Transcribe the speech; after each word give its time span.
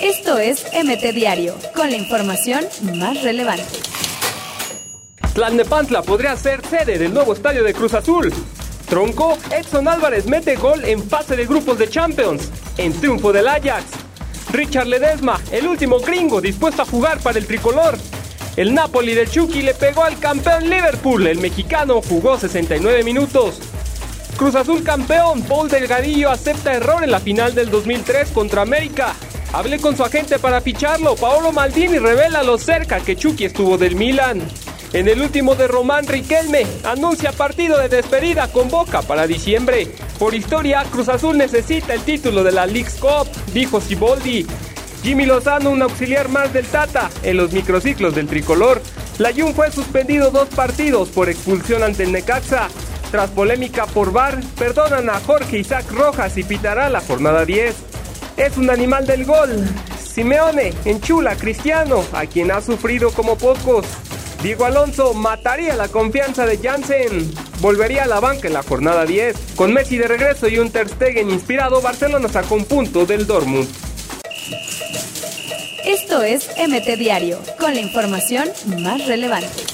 Esto 0.00 0.38
es 0.38 0.64
MT 0.72 1.14
Diario, 1.14 1.54
con 1.74 1.90
la 1.90 1.96
información 1.96 2.64
más 2.94 3.22
relevante. 3.22 3.64
Tlalnepantla 5.34 6.02
podría 6.02 6.36
ser 6.36 6.64
sede 6.66 6.98
del 6.98 7.12
nuevo 7.12 7.32
estadio 7.32 7.62
de 7.62 7.74
Cruz 7.74 7.94
Azul. 7.94 8.32
Tronco, 8.88 9.36
Edson 9.50 9.88
Álvarez 9.88 10.26
mete 10.26 10.56
gol 10.56 10.84
en 10.84 11.02
fase 11.08 11.36
de 11.36 11.46
grupos 11.46 11.78
de 11.78 11.88
Champions, 11.88 12.50
en 12.78 12.92
triunfo 12.92 13.32
del 13.32 13.48
Ajax. 13.48 13.84
Richard 14.52 14.86
Ledesma, 14.86 15.40
el 15.50 15.66
último 15.66 15.98
gringo 15.98 16.40
dispuesto 16.40 16.82
a 16.82 16.86
jugar 16.86 17.18
para 17.20 17.38
el 17.38 17.46
tricolor. 17.46 17.98
El 18.56 18.72
Napoli 18.72 19.12
de 19.12 19.26
Chucky 19.26 19.60
le 19.60 19.74
pegó 19.74 20.04
al 20.04 20.18
campeón 20.18 20.70
Liverpool. 20.70 21.26
El 21.26 21.38
mexicano 21.38 22.00
jugó 22.00 22.38
69 22.38 23.04
minutos. 23.04 23.60
Cruz 24.36 24.54
Azul 24.54 24.82
campeón, 24.82 25.42
Paul 25.44 25.70
Delgadillo 25.70 26.30
acepta 26.30 26.74
error 26.74 27.02
en 27.02 27.10
la 27.10 27.20
final 27.20 27.54
del 27.54 27.70
2003 27.70 28.28
contra 28.32 28.60
América. 28.60 29.14
Hablé 29.54 29.78
con 29.78 29.96
su 29.96 30.04
agente 30.04 30.38
para 30.38 30.60
ficharlo. 30.60 31.16
Paolo 31.16 31.52
Maldini 31.52 31.98
revela 31.98 32.42
lo 32.42 32.58
cerca 32.58 33.00
que 33.00 33.16
Chucky 33.16 33.46
estuvo 33.46 33.78
del 33.78 33.96
Milan. 33.96 34.42
En 34.92 35.08
el 35.08 35.22
último 35.22 35.54
de 35.54 35.66
Román 35.68 36.06
Riquelme, 36.06 36.66
anuncia 36.84 37.32
partido 37.32 37.78
de 37.78 37.88
despedida 37.88 38.52
con 38.52 38.68
Boca 38.68 39.00
para 39.00 39.26
diciembre. 39.26 39.88
Por 40.18 40.34
historia, 40.34 40.84
Cruz 40.90 41.08
Azul 41.08 41.38
necesita 41.38 41.94
el 41.94 42.02
título 42.02 42.44
de 42.44 42.52
la 42.52 42.66
League's 42.66 42.96
Cup, 42.96 43.28
dijo 43.54 43.80
Siboldi. 43.80 44.46
Jimmy 45.02 45.24
Lozano, 45.24 45.70
un 45.70 45.80
auxiliar 45.80 46.28
más 46.28 46.52
del 46.52 46.66
Tata, 46.66 47.08
en 47.22 47.38
los 47.38 47.52
microciclos 47.52 48.14
del 48.14 48.26
tricolor. 48.26 48.82
La 49.18 49.32
Jun 49.32 49.54
fue 49.54 49.72
suspendido 49.72 50.30
dos 50.30 50.48
partidos 50.48 51.08
por 51.08 51.30
expulsión 51.30 51.82
ante 51.82 52.02
el 52.02 52.12
Necaxa. 52.12 52.68
Tras 53.16 53.30
polémica 53.30 53.86
por 53.86 54.12
VAR, 54.12 54.38
perdonan 54.58 55.08
a 55.08 55.18
Jorge 55.20 55.60
Isaac 55.60 55.90
Rojas 55.90 56.36
y 56.36 56.44
pitará 56.44 56.90
la 56.90 57.00
jornada 57.00 57.46
10. 57.46 57.74
Es 58.36 58.58
un 58.58 58.68
animal 58.68 59.06
del 59.06 59.24
gol. 59.24 59.64
Simeone 59.98 60.74
enchula 60.84 61.34
Cristiano, 61.34 62.04
a 62.12 62.26
quien 62.26 62.50
ha 62.50 62.60
sufrido 62.60 63.10
como 63.12 63.38
pocos. 63.38 63.86
Diego 64.42 64.66
Alonso 64.66 65.14
mataría 65.14 65.74
la 65.76 65.88
confianza 65.88 66.44
de 66.44 66.58
Jansen. 66.58 67.32
Volvería 67.62 68.02
a 68.02 68.06
la 68.06 68.20
banca 68.20 68.48
en 68.48 68.52
la 68.52 68.62
jornada 68.62 69.06
10. 69.06 69.54
Con 69.56 69.72
Messi 69.72 69.96
de 69.96 70.08
regreso 70.08 70.46
y 70.46 70.58
un 70.58 70.70
Ter 70.70 70.90
Stegen 70.90 71.30
inspirado, 71.30 71.80
Barcelona 71.80 72.28
sacó 72.28 72.54
un 72.54 72.66
punto 72.66 73.06
del 73.06 73.26
Dortmund. 73.26 73.66
Esto 75.86 76.22
es 76.22 76.50
MT 76.58 76.98
Diario, 76.98 77.40
con 77.58 77.72
la 77.72 77.80
información 77.80 78.50
más 78.76 79.06
relevante. 79.06 79.64